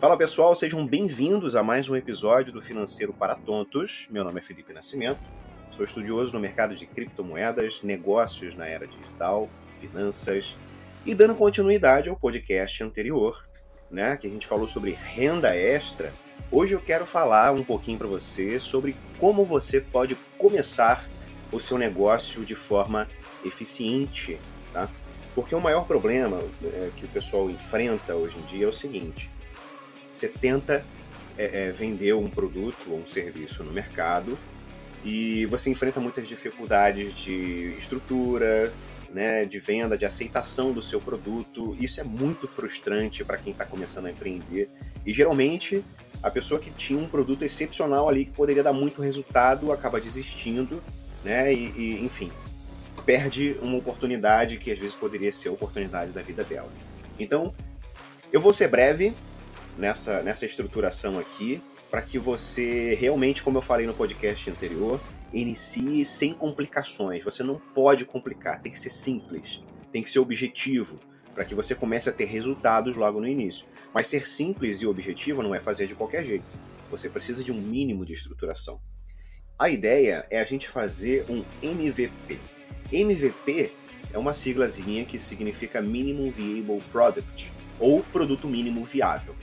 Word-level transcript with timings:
Fala 0.00 0.16
pessoal, 0.16 0.54
sejam 0.54 0.86
bem-vindos 0.86 1.54
a 1.54 1.62
mais 1.62 1.86
um 1.86 1.94
episódio 1.94 2.50
do 2.50 2.62
Financeiro 2.62 3.12
para 3.12 3.34
Tontos. 3.34 4.06
Meu 4.08 4.24
nome 4.24 4.38
é 4.38 4.42
Felipe 4.42 4.72
Nascimento, 4.72 5.20
sou 5.72 5.84
estudioso 5.84 6.32
no 6.32 6.40
mercado 6.40 6.74
de 6.74 6.86
criptomoedas, 6.86 7.82
negócios 7.82 8.54
na 8.54 8.66
era 8.66 8.86
digital, 8.86 9.50
finanças 9.78 10.56
e 11.04 11.14
dando 11.14 11.34
continuidade 11.34 12.08
ao 12.08 12.16
podcast 12.16 12.82
anterior, 12.82 13.46
né, 13.90 14.16
que 14.16 14.26
a 14.26 14.30
gente 14.30 14.46
falou 14.46 14.66
sobre 14.66 14.92
renda 14.92 15.54
extra. 15.54 16.14
Hoje 16.50 16.74
eu 16.74 16.80
quero 16.80 17.04
falar 17.04 17.52
um 17.52 17.62
pouquinho 17.62 17.98
para 17.98 18.08
você 18.08 18.58
sobre 18.58 18.96
como 19.18 19.44
você 19.44 19.82
pode 19.82 20.14
começar 20.38 21.06
o 21.52 21.60
seu 21.60 21.76
negócio 21.76 22.42
de 22.42 22.54
forma 22.54 23.06
eficiente, 23.44 24.40
tá? 24.72 24.88
Porque 25.34 25.54
o 25.54 25.60
maior 25.60 25.86
problema 25.86 26.38
é, 26.64 26.90
que 26.96 27.04
o 27.04 27.08
pessoal 27.08 27.50
enfrenta 27.50 28.14
hoje 28.14 28.38
em 28.38 28.42
dia 28.46 28.64
é 28.64 28.68
o 28.68 28.72
seguinte: 28.72 29.30
você 30.12 30.28
tenta 30.28 30.84
é, 31.36 31.68
é, 31.68 31.70
vender 31.70 32.14
um 32.14 32.28
produto 32.28 32.90
ou 32.90 32.98
um 32.98 33.06
serviço 33.06 33.64
no 33.64 33.72
mercado 33.72 34.38
e 35.04 35.46
você 35.46 35.70
enfrenta 35.70 36.00
muitas 36.00 36.28
dificuldades 36.28 37.14
de 37.14 37.74
estrutura, 37.78 38.72
né, 39.12 39.44
de 39.44 39.58
venda, 39.58 39.96
de 39.96 40.04
aceitação 40.04 40.72
do 40.72 40.82
seu 40.82 41.00
produto. 41.00 41.76
Isso 41.80 42.00
é 42.00 42.04
muito 42.04 42.46
frustrante 42.46 43.24
para 43.24 43.38
quem 43.38 43.52
está 43.52 43.64
começando 43.64 44.06
a 44.06 44.10
empreender. 44.10 44.68
E 45.04 45.12
geralmente 45.12 45.82
a 46.22 46.30
pessoa 46.30 46.60
que 46.60 46.70
tinha 46.70 46.98
um 46.98 47.08
produto 47.08 47.42
excepcional 47.42 48.08
ali 48.08 48.26
que 48.26 48.32
poderia 48.32 48.62
dar 48.62 48.72
muito 48.72 49.00
resultado 49.00 49.72
acaba 49.72 50.00
desistindo, 50.00 50.82
né? 51.24 51.52
E, 51.52 51.72
e 51.76 52.04
enfim, 52.04 52.30
perde 53.06 53.56
uma 53.62 53.78
oportunidade 53.78 54.58
que 54.58 54.70
às 54.70 54.78
vezes 54.78 54.94
poderia 54.94 55.32
ser 55.32 55.48
a 55.48 55.52
oportunidade 55.52 56.12
da 56.12 56.22
vida 56.22 56.44
dela. 56.44 56.70
Então, 57.18 57.54
eu 58.32 58.40
vou 58.40 58.52
ser 58.52 58.68
breve, 58.68 59.14
nessa, 59.76 60.22
nessa 60.22 60.46
estruturação 60.46 61.18
aqui, 61.18 61.62
para 61.90 62.02
que 62.02 62.18
você 62.18 62.94
realmente, 62.94 63.42
como 63.42 63.58
eu 63.58 63.62
falei 63.62 63.86
no 63.86 63.94
podcast 63.94 64.48
anterior, 64.50 65.00
inicie 65.32 66.04
sem 66.04 66.32
complicações. 66.32 67.24
Você 67.24 67.42
não 67.42 67.56
pode 67.74 68.04
complicar, 68.04 68.60
tem 68.60 68.70
que 68.70 68.78
ser 68.78 68.90
simples, 68.90 69.62
tem 69.92 70.02
que 70.02 70.10
ser 70.10 70.20
objetivo, 70.20 70.98
para 71.34 71.44
que 71.44 71.54
você 71.54 71.74
comece 71.74 72.08
a 72.08 72.12
ter 72.12 72.26
resultados 72.26 72.96
logo 72.96 73.20
no 73.20 73.26
início. 73.26 73.66
Mas 73.92 74.06
ser 74.06 74.26
simples 74.26 74.80
e 74.80 74.86
objetivo 74.86 75.42
não 75.42 75.54
é 75.54 75.58
fazer 75.58 75.86
de 75.86 75.94
qualquer 75.94 76.24
jeito. 76.24 76.44
Você 76.90 77.08
precisa 77.08 77.42
de 77.42 77.52
um 77.52 77.60
mínimo 77.60 78.04
de 78.04 78.12
estruturação. 78.12 78.80
A 79.58 79.68
ideia 79.68 80.26
é 80.30 80.40
a 80.40 80.44
gente 80.44 80.68
fazer 80.68 81.24
um 81.28 81.44
MVP. 81.62 82.38
MVP 82.92 83.72
é 84.12 84.18
uma 84.18 84.32
siglazinha 84.32 85.04
que 85.04 85.18
significa 85.18 85.80
Minimum 85.80 86.30
Viable 86.30 86.80
Product, 86.90 87.52
ou 87.80 88.02
produto 88.02 88.46
mínimo 88.46 88.84
viável. 88.84 89.34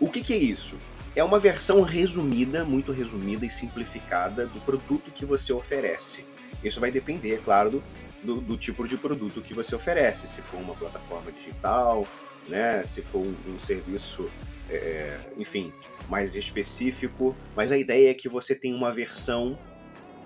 O 0.00 0.08
que, 0.08 0.22
que 0.22 0.32
é 0.32 0.38
isso? 0.38 0.76
É 1.14 1.24
uma 1.24 1.38
versão 1.38 1.82
resumida, 1.82 2.64
muito 2.64 2.92
resumida 2.92 3.44
e 3.44 3.50
simplificada 3.50 4.46
do 4.46 4.60
produto 4.60 5.10
que 5.10 5.24
você 5.24 5.52
oferece. 5.52 6.24
Isso 6.62 6.78
vai 6.78 6.90
depender, 6.90 7.34
é 7.34 7.38
claro, 7.38 7.70
do, 7.70 7.82
do, 8.22 8.40
do, 8.40 8.56
tipo 8.56 8.86
de 8.86 8.96
produto 8.96 9.40
que 9.40 9.54
você 9.54 9.74
oferece. 9.74 10.28
Se 10.28 10.42
for 10.42 10.60
uma 10.60 10.74
plataforma 10.74 11.32
digital, 11.32 12.06
né? 12.48 12.84
se 12.84 13.02
for 13.02 13.20
um, 13.20 13.34
um 13.48 13.58
serviço, 13.58 14.30
é, 14.68 15.18
enfim, 15.38 15.72
mais 16.08 16.34
específico. 16.34 17.34
Mas 17.54 17.72
a 17.72 17.78
ideia 17.78 18.10
é 18.10 18.14
que 18.14 18.28
você 18.28 18.54
tenha 18.54 18.76
uma 18.76 18.92
versão 18.92 19.58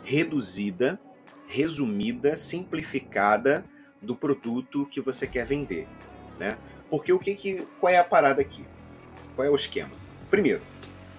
reduzida, 0.02 1.00
resumida, 1.46 2.36
simplificada 2.36 3.64
do 4.02 4.16
produto 4.16 4.86
que 4.86 5.00
você 5.00 5.26
quer 5.26 5.44
vender, 5.44 5.86
né? 6.38 6.56
Porque 6.90 7.12
o 7.12 7.18
que, 7.18 7.34
que 7.34 7.66
qual 7.78 7.92
é 7.92 7.96
a 7.96 8.04
parada 8.04 8.42
aqui? 8.42 8.64
Qual 9.36 9.46
é 9.46 9.50
o 9.50 9.54
esquema? 9.54 9.92
Primeiro, 10.28 10.60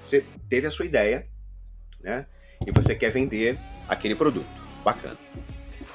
você 0.03 0.23
teve 0.49 0.67
a 0.67 0.71
sua 0.71 0.85
ideia, 0.85 1.25
né? 2.01 2.25
E 2.65 2.71
você 2.71 2.93
quer 2.93 3.09
vender 3.09 3.57
aquele 3.87 4.13
produto. 4.13 4.45
Bacana. 4.83 5.17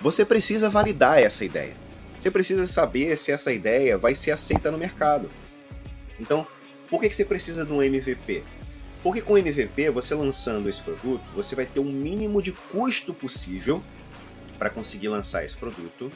Você 0.00 0.24
precisa 0.24 0.68
validar 0.68 1.18
essa 1.18 1.44
ideia. 1.44 1.74
Você 2.18 2.30
precisa 2.30 2.66
saber 2.66 3.16
se 3.16 3.30
essa 3.30 3.52
ideia 3.52 3.98
vai 3.98 4.14
ser 4.14 4.30
aceita 4.30 4.70
no 4.70 4.78
mercado. 4.78 5.30
Então, 6.18 6.46
por 6.88 7.00
que, 7.00 7.08
que 7.08 7.14
você 7.14 7.24
precisa 7.24 7.64
de 7.64 7.72
um 7.72 7.82
MVP? 7.82 8.42
Porque 9.02 9.20
com 9.20 9.34
o 9.34 9.38
MVP, 9.38 9.90
você 9.90 10.14
lançando 10.14 10.68
esse 10.68 10.80
produto, 10.80 11.22
você 11.34 11.54
vai 11.54 11.66
ter 11.66 11.80
o 11.80 11.84
mínimo 11.84 12.42
de 12.42 12.52
custo 12.52 13.12
possível 13.12 13.82
para 14.58 14.70
conseguir 14.70 15.08
lançar 15.08 15.44
esse 15.44 15.56
produto 15.56 16.10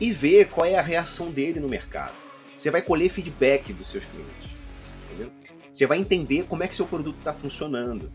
e 0.00 0.10
ver 0.10 0.48
qual 0.48 0.66
é 0.66 0.76
a 0.76 0.82
reação 0.82 1.30
dele 1.30 1.60
no 1.60 1.68
mercado. 1.68 2.25
Você 2.56 2.70
vai 2.70 2.82
colher 2.82 3.10
feedback 3.10 3.72
dos 3.72 3.88
seus 3.88 4.04
clientes. 4.04 4.50
Entendeu? 5.06 5.30
Você 5.72 5.86
vai 5.86 5.98
entender 5.98 6.44
como 6.44 6.62
é 6.62 6.68
que 6.68 6.74
seu 6.74 6.86
produto 6.86 7.18
está 7.18 7.32
funcionando. 7.32 8.10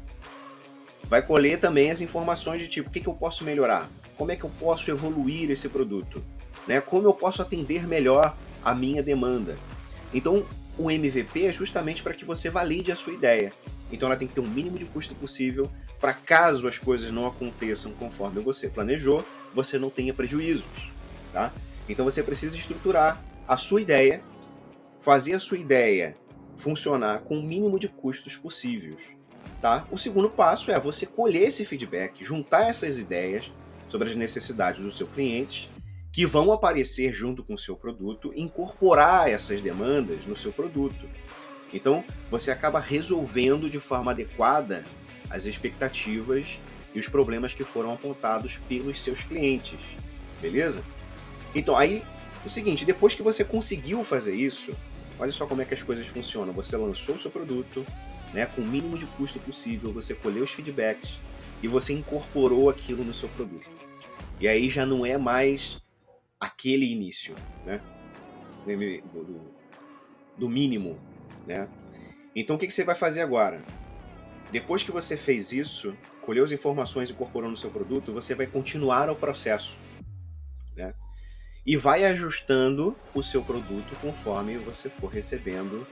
Vai 1.03 1.21
colher 1.21 1.59
também 1.59 1.91
as 1.91 2.01
informações 2.01 2.61
de 2.61 2.67
tipo, 2.67 2.89
o 2.89 2.91
que, 2.91 3.01
que 3.01 3.07
eu 3.07 3.13
posso 3.13 3.43
melhorar? 3.43 3.89
Como 4.17 4.31
é 4.31 4.35
que 4.35 4.43
eu 4.43 4.51
posso 4.59 4.89
evoluir 4.89 5.51
esse 5.51 5.67
produto? 5.67 6.23
Né? 6.67 6.79
Como 6.79 7.07
eu 7.07 7.13
posso 7.13 7.41
atender 7.41 7.87
melhor 7.87 8.35
a 8.63 8.73
minha 8.73 9.03
demanda? 9.03 9.57
Então, 10.13 10.45
o 10.77 10.89
MVP 10.89 11.45
é 11.45 11.53
justamente 11.53 12.01
para 12.01 12.13
que 12.13 12.25
você 12.25 12.49
valide 12.49 12.91
a 12.91 12.95
sua 12.95 13.13
ideia. 13.13 13.53
Então, 13.91 14.07
ela 14.07 14.17
tem 14.17 14.27
que 14.27 14.33
ter 14.33 14.41
o 14.41 14.47
mínimo 14.47 14.77
de 14.77 14.85
custo 14.85 15.13
possível 15.13 15.69
para 15.99 16.13
caso 16.13 16.67
as 16.67 16.79
coisas 16.79 17.11
não 17.11 17.27
aconteçam 17.27 17.91
conforme 17.93 18.41
você 18.41 18.67
planejou, 18.67 19.23
você 19.53 19.77
não 19.77 19.91
tenha 19.91 20.13
prejuízos, 20.13 20.91
tá? 21.31 21.53
Então, 21.87 22.03
você 22.03 22.23
precisa 22.23 22.57
estruturar 22.57 23.23
a 23.47 23.55
sua 23.55 23.81
ideia, 23.81 24.21
fazer 25.01 25.33
a 25.33 25.39
sua 25.39 25.57
ideia 25.57 26.15
funcionar 26.55 27.21
com 27.21 27.39
o 27.39 27.43
mínimo 27.43 27.79
de 27.79 27.87
custos 27.87 28.37
possíveis. 28.37 28.99
Tá? 29.59 29.87
O 29.91 29.97
segundo 29.97 30.29
passo 30.29 30.71
é 30.71 30.79
você 30.79 31.05
colher 31.05 31.47
esse 31.47 31.65
feedback, 31.65 32.23
juntar 32.23 32.69
essas 32.69 32.97
ideias 32.97 33.51
sobre 33.87 34.09
as 34.09 34.15
necessidades 34.15 34.83
do 34.83 34.91
seu 34.91 35.07
cliente, 35.07 35.69
que 36.11 36.25
vão 36.25 36.51
aparecer 36.51 37.11
junto 37.11 37.43
com 37.43 37.53
o 37.53 37.57
seu 37.57 37.75
produto, 37.75 38.33
incorporar 38.35 39.29
essas 39.29 39.61
demandas 39.61 40.25
no 40.25 40.35
seu 40.35 40.51
produto. 40.51 41.09
Então, 41.73 42.03
você 42.29 42.51
acaba 42.51 42.79
resolvendo 42.79 43.69
de 43.69 43.79
forma 43.79 44.11
adequada 44.11 44.83
as 45.29 45.45
expectativas 45.45 46.59
e 46.93 46.99
os 46.99 47.07
problemas 47.07 47.53
que 47.53 47.63
foram 47.63 47.93
apontados 47.93 48.57
pelos 48.67 49.01
seus 49.01 49.21
clientes. 49.21 49.79
Beleza? 50.41 50.83
Então, 51.55 51.77
aí, 51.77 52.03
o 52.45 52.49
seguinte, 52.49 52.85
depois 52.85 53.13
que 53.13 53.23
você 53.23 53.43
conseguiu 53.43 54.03
fazer 54.03 54.35
isso, 54.35 54.73
Olha 55.21 55.31
só 55.31 55.45
como 55.45 55.61
é 55.61 55.65
que 55.65 55.75
as 55.75 55.83
coisas 55.83 56.07
funcionam. 56.07 56.51
Você 56.53 56.75
lançou 56.75 57.13
o 57.13 57.19
seu 57.19 57.29
produto, 57.29 57.85
né, 58.33 58.47
com 58.47 58.63
o 58.63 58.65
mínimo 58.65 58.97
de 58.97 59.05
custo 59.05 59.39
possível, 59.39 59.93
você 59.93 60.15
colheu 60.15 60.43
os 60.43 60.49
feedbacks 60.49 61.19
e 61.61 61.67
você 61.67 61.93
incorporou 61.93 62.71
aquilo 62.71 63.03
no 63.03 63.13
seu 63.13 63.29
produto. 63.29 63.69
E 64.39 64.47
aí 64.47 64.67
já 64.67 64.83
não 64.83 65.05
é 65.05 65.19
mais 65.19 65.79
aquele 66.39 66.91
início, 66.91 67.35
né, 67.63 67.79
do, 68.65 69.41
do 70.35 70.49
mínimo, 70.49 70.97
né. 71.45 71.69
Então 72.35 72.55
o 72.55 72.59
que, 72.59 72.65
que 72.65 72.73
você 72.73 72.83
vai 72.83 72.95
fazer 72.95 73.21
agora? 73.21 73.61
Depois 74.51 74.81
que 74.81 74.91
você 74.91 75.15
fez 75.15 75.51
isso, 75.51 75.95
colheu 76.23 76.43
as 76.43 76.51
informações 76.51 77.09
e 77.09 77.13
incorporou 77.13 77.49
no 77.49 77.57
seu 77.57 77.69
produto, 77.69 78.11
você 78.11 78.33
vai 78.33 78.47
continuar 78.47 79.07
o 79.07 79.15
processo, 79.15 79.77
né? 79.77 79.90
E 81.65 81.77
vai 81.77 82.05
ajustando 82.05 82.95
o 83.13 83.21
seu 83.21 83.43
produto 83.43 83.95
conforme 84.01 84.57
você 84.57 84.89
for 84.89 85.07
recebendo 85.07 85.85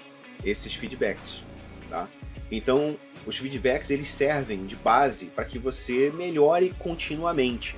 esses 0.44 0.74
feedbacks, 0.74 1.44
tá? 1.90 2.08
Então, 2.52 2.98
os 3.26 3.38
feedbacks 3.38 3.92
eles 3.92 4.10
servem 4.10 4.66
de 4.66 4.76
base 4.76 5.26
para 5.28 5.46
que 5.46 5.60
você 5.60 6.12
melhore 6.16 6.74
continuamente. 6.80 7.76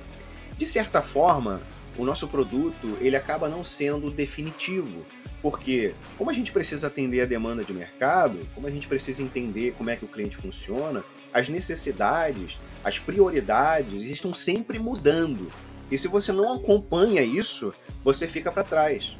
De 0.56 0.64
certa 0.64 1.02
forma, 1.02 1.60
o 1.98 2.04
nosso 2.04 2.26
produto 2.26 2.96
ele 3.00 3.16
acaba 3.16 3.48
não 3.48 3.62
sendo 3.62 4.10
definitivo, 4.10 5.04
porque 5.42 5.92
como 6.16 6.30
a 6.30 6.32
gente 6.32 6.52
precisa 6.52 6.86
atender 6.86 7.20
a 7.20 7.26
demanda 7.26 7.64
de 7.64 7.72
mercado, 7.72 8.38
como 8.54 8.66
a 8.66 8.70
gente 8.70 8.86
precisa 8.86 9.22
entender 9.22 9.74
como 9.76 9.90
é 9.90 9.96
que 9.96 10.04
o 10.04 10.08
cliente 10.08 10.36
funciona, 10.36 11.04
as 11.34 11.48
necessidades, 11.48 12.58
as 12.82 12.98
prioridades 12.98 14.04
estão 14.04 14.32
sempre 14.32 14.78
mudando. 14.78 15.48
E 15.92 15.98
se 15.98 16.08
você 16.08 16.32
não 16.32 16.54
acompanha 16.54 17.22
isso, 17.22 17.74
você 18.02 18.26
fica 18.26 18.50
para 18.50 18.64
trás. 18.64 19.14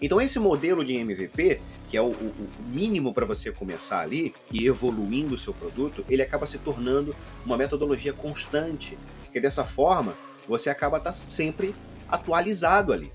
Então 0.00 0.20
esse 0.20 0.38
modelo 0.38 0.84
de 0.84 0.94
MVP, 0.94 1.60
que 1.90 1.96
é 1.96 2.00
o, 2.00 2.10
o, 2.10 2.10
o 2.10 2.62
mínimo 2.64 3.12
para 3.12 3.26
você 3.26 3.50
começar 3.50 3.98
ali 3.98 4.32
e 4.48 4.64
evoluindo 4.64 5.34
o 5.34 5.38
seu 5.38 5.52
produto, 5.52 6.04
ele 6.08 6.22
acaba 6.22 6.46
se 6.46 6.58
tornando 6.58 7.12
uma 7.44 7.56
metodologia 7.56 8.12
constante, 8.12 8.96
que 9.32 9.40
dessa 9.40 9.64
forma 9.64 10.14
você 10.46 10.70
acaba 10.70 11.00
tá 11.00 11.12
sempre 11.12 11.74
atualizado 12.08 12.92
ali, 12.92 13.12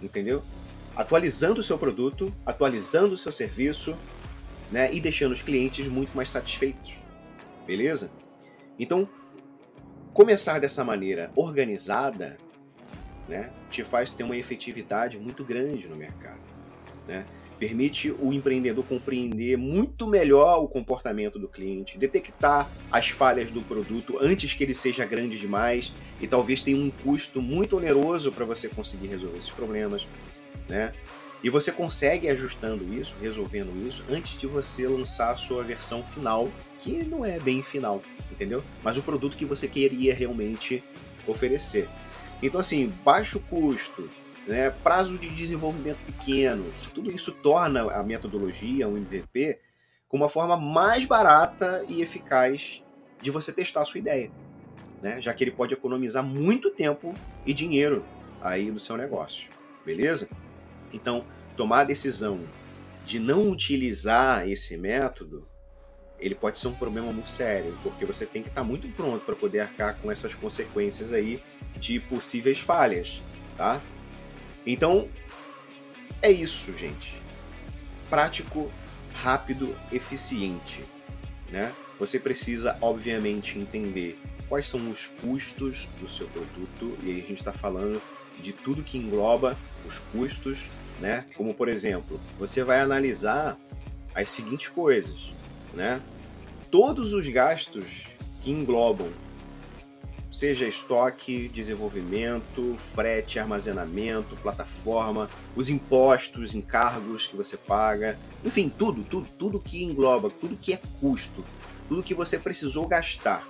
entendeu? 0.00 0.40
Atualizando 0.94 1.58
o 1.58 1.62
seu 1.62 1.76
produto, 1.76 2.32
atualizando 2.46 3.14
o 3.14 3.18
seu 3.18 3.32
serviço, 3.32 3.96
né, 4.70 4.94
e 4.94 5.00
deixando 5.00 5.32
os 5.32 5.42
clientes 5.42 5.88
muito 5.88 6.16
mais 6.16 6.28
satisfeitos, 6.28 6.92
beleza? 7.66 8.12
Então 8.78 9.08
começar 10.12 10.60
dessa 10.60 10.84
maneira 10.84 11.32
organizada 11.34 12.38
né, 13.28 13.50
te 13.70 13.82
faz 13.82 14.10
ter 14.10 14.24
uma 14.24 14.36
efetividade 14.36 15.18
muito 15.18 15.44
grande 15.44 15.88
no 15.88 15.96
mercado. 15.96 16.42
Né? 17.06 17.24
permite 17.58 18.10
o 18.10 18.32
empreendedor 18.32 18.84
compreender 18.84 19.56
muito 19.56 20.06
melhor 20.06 20.62
o 20.62 20.68
comportamento 20.68 21.38
do 21.38 21.48
cliente, 21.48 21.96
detectar 21.96 22.70
as 22.90 23.08
falhas 23.08 23.50
do 23.50 23.62
produto 23.62 24.18
antes 24.20 24.52
que 24.52 24.64
ele 24.64 24.74
seja 24.74 25.04
grande 25.04 25.38
demais 25.38 25.92
e 26.20 26.26
talvez 26.26 26.62
tenha 26.62 26.76
um 26.76 26.90
custo 26.90 27.40
muito 27.40 27.76
oneroso 27.76 28.32
para 28.32 28.44
você 28.44 28.68
conseguir 28.68 29.08
resolver 29.08 29.38
esses 29.38 29.50
problemas, 29.50 30.06
né? 30.68 30.92
E 31.42 31.50
você 31.50 31.70
consegue 31.70 32.28
ajustando 32.28 32.84
isso, 32.94 33.14
resolvendo 33.20 33.86
isso, 33.86 34.02
antes 34.10 34.38
de 34.38 34.46
você 34.46 34.88
lançar 34.88 35.30
a 35.30 35.36
sua 35.36 35.62
versão 35.62 36.02
final, 36.02 36.50
que 36.80 37.04
não 37.04 37.22
é 37.22 37.38
bem 37.38 37.62
final, 37.62 38.02
entendeu? 38.32 38.62
Mas 38.82 38.96
o 38.96 39.02
produto 39.02 39.36
que 39.36 39.44
você 39.44 39.68
queria 39.68 40.14
realmente 40.14 40.82
oferecer. 41.26 41.86
Então, 42.46 42.60
assim, 42.60 42.92
baixo 43.02 43.40
custo, 43.40 44.10
né, 44.46 44.68
prazo 44.68 45.16
de 45.16 45.30
desenvolvimento 45.30 45.96
pequeno, 46.04 46.70
tudo 46.92 47.10
isso 47.10 47.32
torna 47.32 47.90
a 47.90 48.02
metodologia, 48.02 48.86
o 48.86 48.98
MVP, 48.98 49.58
uma 50.12 50.28
forma 50.28 50.56
mais 50.56 51.06
barata 51.06 51.84
e 51.88 52.02
eficaz 52.02 52.82
de 53.20 53.30
você 53.32 53.50
testar 53.50 53.80
a 53.80 53.84
sua 53.86 53.98
ideia, 53.98 54.30
né, 55.02 55.22
já 55.22 55.32
que 55.32 55.42
ele 55.42 55.52
pode 55.52 55.72
economizar 55.72 56.22
muito 56.22 56.70
tempo 56.70 57.14
e 57.46 57.54
dinheiro 57.54 58.04
aí 58.42 58.70
no 58.70 58.78
seu 58.78 58.96
negócio, 58.96 59.48
beleza? 59.84 60.28
Então, 60.92 61.24
tomar 61.56 61.80
a 61.80 61.84
decisão 61.84 62.40
de 63.06 63.18
não 63.18 63.50
utilizar 63.50 64.46
esse 64.46 64.76
método, 64.76 65.48
ele 66.18 66.34
pode 66.34 66.58
ser 66.58 66.68
um 66.68 66.74
problema 66.74 67.10
muito 67.10 67.28
sério, 67.30 67.76
porque 67.82 68.04
você 68.04 68.26
tem 68.26 68.42
que 68.42 68.50
estar 68.50 68.62
muito 68.62 68.86
pronto 68.88 69.24
para 69.24 69.34
poder 69.34 69.60
arcar 69.60 69.96
com 69.96 70.12
essas 70.12 70.34
consequências 70.34 71.10
aí 71.10 71.42
de 71.84 72.00
possíveis 72.00 72.58
falhas, 72.58 73.20
tá? 73.58 73.78
Então, 74.66 75.06
é 76.22 76.30
isso, 76.30 76.72
gente. 76.78 77.14
Prático, 78.08 78.70
rápido, 79.12 79.76
eficiente, 79.92 80.82
né? 81.50 81.74
Você 81.98 82.18
precisa, 82.18 82.78
obviamente, 82.80 83.58
entender 83.58 84.18
quais 84.48 84.66
são 84.66 84.90
os 84.90 85.08
custos 85.20 85.86
do 86.00 86.08
seu 86.08 86.26
produto, 86.28 86.96
e 87.02 87.10
aí 87.10 87.20
a 87.20 87.26
gente 87.26 87.34
está 87.34 87.52
falando 87.52 88.00
de 88.40 88.54
tudo 88.54 88.82
que 88.82 88.96
engloba 88.96 89.54
os 89.86 89.98
custos, 90.10 90.58
né? 91.00 91.26
Como, 91.36 91.52
por 91.52 91.68
exemplo, 91.68 92.18
você 92.38 92.64
vai 92.64 92.80
analisar 92.80 93.58
as 94.14 94.30
seguintes 94.30 94.68
coisas, 94.68 95.34
né? 95.74 96.00
Todos 96.70 97.12
os 97.12 97.28
gastos 97.28 98.06
que 98.40 98.50
englobam 98.50 99.12
seja 100.34 100.66
estoque, 100.66 101.48
desenvolvimento, 101.48 102.74
frete, 102.92 103.38
armazenamento, 103.38 104.34
plataforma, 104.36 105.28
os 105.54 105.68
impostos, 105.68 106.56
encargos 106.56 107.24
que 107.24 107.36
você 107.36 107.56
paga, 107.56 108.18
enfim, 108.44 108.68
tudo, 108.68 109.04
tudo, 109.04 109.30
tudo 109.38 109.60
que 109.60 109.84
engloba, 109.84 110.28
tudo 110.28 110.56
que 110.56 110.72
é 110.72 110.80
custo, 111.00 111.44
tudo 111.88 112.02
que 112.02 112.14
você 112.14 112.36
precisou 112.36 112.88
gastar 112.88 113.46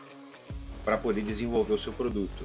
para 0.84 0.98
poder 0.98 1.22
desenvolver 1.22 1.72
o 1.72 1.78
seu 1.78 1.92
produto. 1.92 2.44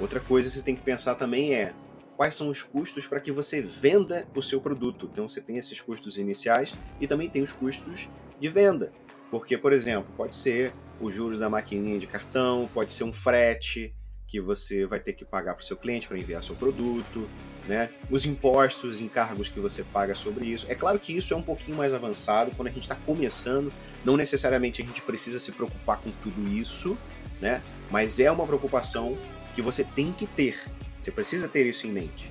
Outra 0.00 0.20
coisa 0.20 0.48
que 0.48 0.54
você 0.54 0.62
tem 0.62 0.74
que 0.74 0.80
pensar 0.80 1.14
também 1.16 1.54
é 1.54 1.74
quais 2.16 2.34
são 2.34 2.48
os 2.48 2.62
custos 2.62 3.06
para 3.06 3.20
que 3.20 3.30
você 3.30 3.60
venda 3.60 4.26
o 4.34 4.40
seu 4.40 4.58
produto. 4.58 5.06
Então 5.12 5.28
você 5.28 5.42
tem 5.42 5.58
esses 5.58 5.78
custos 5.82 6.16
iniciais 6.16 6.72
e 6.98 7.06
também 7.06 7.28
tem 7.28 7.42
os 7.42 7.52
custos 7.52 8.08
de 8.40 8.48
venda. 8.48 8.90
Porque, 9.30 9.58
por 9.58 9.74
exemplo, 9.74 10.10
pode 10.16 10.34
ser 10.34 10.72
os 11.00 11.14
juros 11.14 11.38
da 11.38 11.48
maquininha 11.48 11.98
de 11.98 12.06
cartão, 12.06 12.68
pode 12.72 12.92
ser 12.92 13.04
um 13.04 13.12
frete 13.12 13.94
que 14.30 14.40
você 14.40 14.86
vai 14.86 15.00
ter 15.00 15.12
que 15.14 15.24
pagar 15.24 15.54
para 15.54 15.62
o 15.62 15.64
seu 15.64 15.76
cliente 15.76 16.06
para 16.06 16.16
enviar 16.16 16.42
seu 16.44 16.54
produto, 16.54 17.28
né? 17.66 17.90
Os 18.08 18.24
impostos, 18.24 19.00
encargos 19.00 19.48
que 19.48 19.58
você 19.58 19.82
paga 19.82 20.14
sobre 20.14 20.46
isso. 20.46 20.66
É 20.68 20.74
claro 20.74 21.00
que 21.00 21.16
isso 21.16 21.34
é 21.34 21.36
um 21.36 21.42
pouquinho 21.42 21.76
mais 21.76 21.92
avançado 21.92 22.52
quando 22.54 22.68
a 22.68 22.70
gente 22.70 22.82
está 22.82 22.94
começando. 22.94 23.72
Não 24.04 24.16
necessariamente 24.16 24.82
a 24.82 24.86
gente 24.86 25.02
precisa 25.02 25.40
se 25.40 25.50
preocupar 25.50 25.98
com 25.98 26.10
tudo 26.22 26.48
isso, 26.48 26.96
né? 27.40 27.60
Mas 27.90 28.20
é 28.20 28.30
uma 28.30 28.46
preocupação 28.46 29.18
que 29.52 29.60
você 29.60 29.82
tem 29.82 30.12
que 30.12 30.28
ter. 30.28 30.62
Você 31.02 31.10
precisa 31.10 31.48
ter 31.48 31.66
isso 31.66 31.88
em 31.88 31.90
mente 31.90 32.30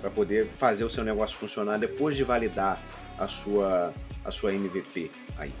para 0.00 0.08
poder 0.08 0.46
fazer 0.46 0.84
o 0.84 0.90
seu 0.90 1.04
negócio 1.04 1.36
funcionar 1.36 1.76
depois 1.76 2.16
de 2.16 2.24
validar 2.24 2.80
a 3.18 3.28
sua 3.28 3.92
a 4.24 4.30
sua 4.30 4.52
MVP 4.54 5.10
aí. 5.36 5.52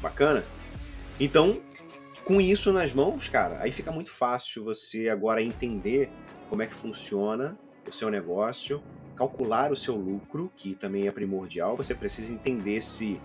Bacana? 0.00 0.44
Então, 1.18 1.60
com 2.26 2.40
isso 2.40 2.72
nas 2.72 2.92
mãos, 2.92 3.28
cara, 3.28 3.58
aí 3.60 3.70
fica 3.70 3.92
muito 3.92 4.10
fácil 4.10 4.64
você 4.64 5.08
agora 5.08 5.40
entender 5.40 6.10
como 6.50 6.60
é 6.60 6.66
que 6.66 6.74
funciona 6.74 7.56
o 7.88 7.92
seu 7.92 8.10
negócio, 8.10 8.82
calcular 9.14 9.70
o 9.70 9.76
seu 9.76 9.94
lucro, 9.94 10.50
que 10.56 10.74
também 10.74 11.06
é 11.06 11.12
primordial. 11.12 11.76
Você 11.76 11.94
precisa 11.94 12.32
entender 12.32 12.82
se 12.82 13.20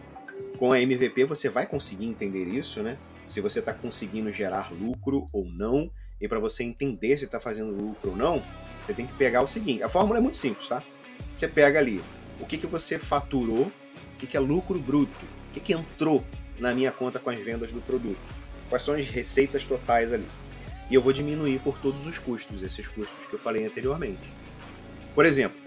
com 0.59 0.71
a 0.71 0.79
MVP 0.79 1.25
você 1.25 1.49
vai 1.49 1.65
conseguir 1.65 2.05
entender 2.05 2.45
isso, 2.45 2.83
né? 2.83 2.95
Se 3.27 3.41
você 3.41 3.57
está 3.57 3.73
conseguindo 3.73 4.31
gerar 4.31 4.71
lucro 4.71 5.27
ou 5.33 5.45
não. 5.45 5.89
E 6.21 6.27
para 6.27 6.37
você 6.37 6.63
entender 6.63 7.17
se 7.17 7.25
está 7.25 7.39
fazendo 7.39 7.71
lucro 7.71 8.11
ou 8.11 8.15
não, 8.15 8.39
você 8.85 8.93
tem 8.93 9.07
que 9.07 9.13
pegar 9.13 9.41
o 9.41 9.47
seguinte: 9.47 9.81
a 9.81 9.89
fórmula 9.89 10.19
é 10.19 10.21
muito 10.21 10.37
simples, 10.37 10.69
tá? 10.69 10.83
Você 11.35 11.47
pega 11.47 11.79
ali 11.79 12.03
o 12.39 12.45
que, 12.45 12.55
que 12.55 12.67
você 12.67 12.99
faturou, 12.99 13.63
o 13.63 14.17
que, 14.19 14.27
que 14.27 14.37
é 14.37 14.39
lucro 14.39 14.77
bruto, 14.77 15.25
o 15.49 15.53
que, 15.55 15.59
que 15.59 15.73
entrou 15.73 16.23
na 16.59 16.71
minha 16.75 16.91
conta 16.91 17.17
com 17.17 17.31
as 17.31 17.39
vendas 17.39 17.71
do 17.71 17.81
produto 17.81 18.40
quais 18.71 18.83
são 18.83 18.95
as 18.95 19.05
receitas 19.05 19.65
totais 19.65 20.13
ali. 20.13 20.25
E 20.89 20.95
eu 20.95 21.01
vou 21.01 21.11
diminuir 21.11 21.59
por 21.59 21.77
todos 21.79 22.05
os 22.07 22.17
custos, 22.17 22.63
esses 22.63 22.87
custos 22.87 23.25
que 23.29 23.33
eu 23.33 23.39
falei 23.39 23.65
anteriormente. 23.65 24.29
Por 25.13 25.25
exemplo, 25.25 25.59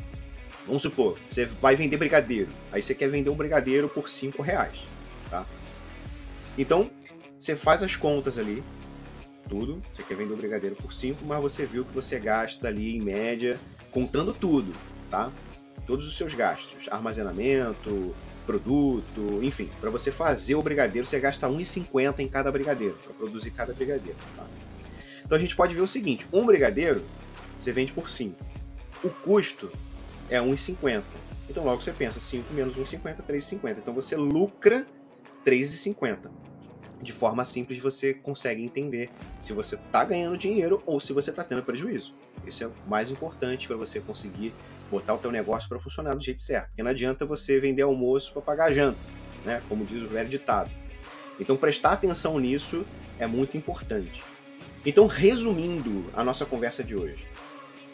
vamos 0.67 0.81
supor, 0.81 1.19
você 1.31 1.45
vai 1.45 1.77
vender 1.77 1.99
brigadeiro, 1.99 2.49
aí 2.73 2.83
você 2.83 2.95
quer 2.95 3.09
vender 3.09 3.29
um 3.29 3.37
brigadeiro 3.37 3.91
por 3.91 4.09
5 4.09 4.43
reais, 4.43 4.79
tá? 5.29 5.45
Então, 6.57 6.91
você 7.39 7.55
faz 7.55 7.83
as 7.83 7.95
contas 7.95 8.39
ali, 8.39 8.65
tudo, 9.51 9.83
você 9.95 10.03
quer 10.03 10.17
vender 10.17 10.33
um 10.33 10.39
brigadeiro 10.39 10.75
por 10.75 10.95
5, 10.95 11.23
mas 11.27 11.43
você 11.43 11.67
viu 11.67 11.85
que 11.85 11.93
você 11.93 12.19
gasta 12.19 12.69
ali 12.69 12.97
em 12.97 13.03
média, 13.03 13.61
contando 13.91 14.33
tudo, 14.33 14.75
tá? 15.11 15.31
Todos 15.87 16.09
os 16.09 16.17
seus 16.17 16.33
gastos, 16.33 16.89
armazenamento, 16.91 18.15
produto, 18.47 19.41
enfim, 19.43 19.71
para 19.81 19.91
você 19.91 20.11
fazer 20.11 20.55
o 20.55 20.63
brigadeiro, 20.63 21.07
você 21.07 21.19
gasta 21.19 21.49
1,50 21.49 22.21
em 22.21 22.29
cada 22.29 22.51
brigadeiro, 22.53 22.95
para 23.03 23.13
produzir 23.15 23.51
cada 23.51 23.73
brigadeiro. 23.73 24.19
Tá? 24.37 24.47
Então 25.25 25.37
a 25.37 25.41
gente 25.41 25.57
pode 25.57 25.75
ver 25.75 25.81
o 25.81 25.87
seguinte: 25.87 26.27
um 26.33 26.45
brigadeiro 26.45 27.03
você 27.59 27.73
vende 27.73 27.93
por 27.93 28.11
5. 28.11 28.37
O 29.03 29.11
custo 29.11 29.71
é 30.29 30.39
1,50. 30.39 31.03
Então 31.49 31.65
logo 31.65 31.83
você 31.83 31.93
pensa 31.93 32.21
5 32.21 32.53
menos 32.53 32.75
1,50, 32.77 33.17
3,50. 33.29 33.79
Então 33.79 33.95
você 33.95 34.17
lucra 34.17 34.87
3,50. 35.45 36.31
De 37.03 37.13
forma 37.13 37.45
simples 37.45 37.79
você 37.79 38.15
consegue 38.15 38.63
entender 38.63 39.11
se 39.41 39.53
você 39.53 39.75
está 39.75 40.05
ganhando 40.05 40.39
dinheiro 40.39 40.83
ou 40.87 40.99
se 40.99 41.13
você 41.13 41.31
está 41.31 41.45
tendo 41.45 41.63
prejuízo. 41.63 42.15
Isso 42.47 42.65
é 42.65 42.67
o 42.67 42.73
mais 42.87 43.11
importante 43.11 43.67
para 43.67 43.77
você 43.77 44.01
conseguir 44.01 44.55
botar 44.91 45.15
o 45.15 45.19
teu 45.19 45.31
negócio 45.31 45.69
para 45.69 45.79
funcionar 45.79 46.15
do 46.15 46.23
jeito 46.23 46.43
certo. 46.43 46.69
Porque 46.69 46.83
não 46.83 46.91
adianta 46.91 47.25
você 47.25 47.59
vender 47.59 47.83
almoço 47.83 48.33
para 48.33 48.43
pagar 48.43 48.73
janta, 48.73 48.99
né? 49.45 49.63
Como 49.69 49.85
diz 49.85 50.03
o 50.03 50.09
velho 50.09 50.29
ditado. 50.29 50.71
Então 51.39 51.57
prestar 51.57 51.93
atenção 51.93 52.39
nisso 52.39 52.85
é 53.19 53.27
muito 53.27 53.57
importante. 53.57 54.23
Então, 54.87 55.07
resumindo 55.07 56.05
a 56.15 56.23
nossa 56.23 56.45
conversa 56.45 56.85
de 56.85 56.95
hoje, 56.95 57.27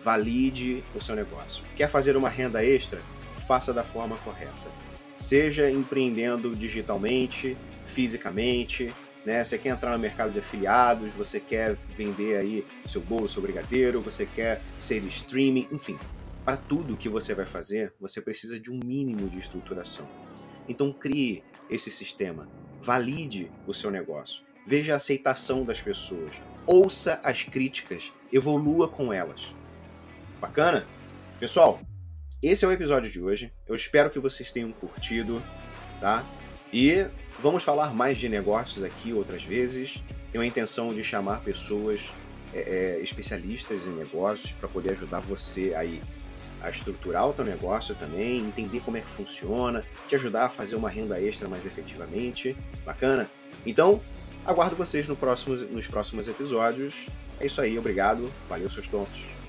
valide 0.03 0.83
o 0.95 1.01
seu 1.01 1.15
negócio. 1.15 1.63
Quer 1.77 1.89
fazer 1.89 2.17
uma 2.17 2.29
renda 2.29 2.65
extra? 2.65 3.01
Faça 3.47 3.73
da 3.73 3.85
forma 3.85 4.17
correta. 4.19 4.53
Seja 5.17 5.71
empreendendo 5.71 6.55
digitalmente, 6.57 7.57
fisicamente, 7.85 8.93
né? 9.25 9.43
Você 9.43 9.59
quer 9.59 9.71
entrar 9.71 9.93
no 9.93 9.99
mercado 9.99 10.33
de 10.33 10.39
afiliados, 10.39 11.13
você 11.13 11.39
quer 11.41 11.77
vender 11.97 12.37
aí 12.37 12.67
seu 12.89 13.01
bolo, 13.01 13.29
seu 13.29 13.43
brigadeiro, 13.43 14.01
você 14.01 14.27
quer 14.27 14.61
ser 14.79 15.03
streaming, 15.05 15.69
enfim, 15.71 15.99
para 16.45 16.57
tudo 16.57 16.97
que 16.97 17.09
você 17.09 17.35
vai 17.35 17.47
fazer, 17.47 17.93
você 18.01 18.21
precisa 18.21 18.59
de 18.59 18.71
um 18.71 18.81
mínimo 18.85 19.29
de 19.29 19.39
estruturação. 19.39 20.09
Então 20.69 20.93
crie 20.93 21.43
esse 21.69 21.91
sistema, 21.91 22.49
valide 22.81 23.51
o 23.67 23.75
seu 23.75 23.91
negócio, 23.91 24.43
veja 24.67 24.95
a 24.95 24.97
aceitação 24.97 25.65
das 25.65 25.81
pessoas, 25.81 26.33
ouça 26.67 27.21
as 27.23 27.43
críticas, 27.43 28.13
evolua 28.33 28.89
com 28.89 29.13
elas. 29.13 29.55
Bacana? 30.41 30.87
Pessoal, 31.39 31.81
esse 32.43 32.65
é 32.65 32.69
o 32.69 32.73
episódio 32.73 33.11
de 33.11 33.21
hoje. 33.21 33.53
Eu 33.69 33.75
espero 33.75 34.09
que 34.09 34.19
vocês 34.19 34.51
tenham 34.51 34.73
curtido, 34.73 35.43
tá? 36.01 36.25
E 36.73 37.07
vamos 37.41 37.63
falar 37.63 37.95
mais 37.95 38.19
de 38.19 38.29
negócios 38.29 38.85
aqui 38.85 39.13
outras 39.13 39.43
vezes. 39.43 40.03
Tenho 40.31 40.43
a 40.43 40.47
intenção 40.47 40.89
de 40.89 41.03
chamar 41.03 41.41
pessoas 41.41 42.03
é, 42.55 42.99
é 42.99 43.03
especialistas 43.03 43.85
em 43.87 43.91
negócios 43.91 44.53
para 44.53 44.69
poder 44.69 44.93
ajudar 44.93 45.21
você 45.21 45.75
aí 45.75 46.01
a 46.63 46.69
estruturar 46.69 47.29
o 47.29 47.33
teu 47.33 47.45
negócio 47.45 47.95
também, 47.95 48.39
entender 48.39 48.81
como 48.81 48.97
é 48.97 49.01
que 49.01 49.09
funciona, 49.11 49.83
te 50.09 50.15
ajudar 50.15 50.45
a 50.45 50.49
fazer 50.49 50.77
uma 50.77 50.91
renda 50.91 51.21
extra 51.21 51.49
mais 51.49 51.65
efetivamente. 51.65 52.57
Bacana? 52.85 53.31
Então, 53.65 54.01
aguardo 54.45 54.77
vocês 54.77 55.09
no 55.09 55.17
próximo, 55.17 55.57
nos 55.57 55.87
próximos 55.87 56.29
episódios. 56.29 56.95
É 57.41 57.47
isso 57.47 57.61
aí, 57.61 57.79
obrigado. 57.79 58.31
Valeu, 58.49 58.71
seus 58.71 58.87
tontos. 58.87 59.40